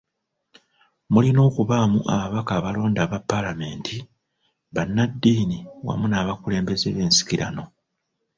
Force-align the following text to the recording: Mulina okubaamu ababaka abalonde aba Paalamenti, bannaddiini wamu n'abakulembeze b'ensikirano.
Mulina 1.11 1.39
okubaamu 1.49 1.99
ababaka 2.15 2.51
abalonde 2.59 2.99
aba 3.05 3.19
Paalamenti, 3.29 3.97
bannaddiini 4.75 5.57
wamu 5.85 6.05
n'abakulembeze 6.09 6.87
b'ensikirano. 6.95 7.63